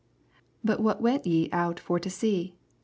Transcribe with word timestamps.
25 0.65 0.65
But 0.65 0.83
what 0.83 0.99
went 0.99 1.27
ye 1.27 1.47
out 1.51 1.79
for 1.79 1.99
to 1.99 2.09
see? 2.09 2.55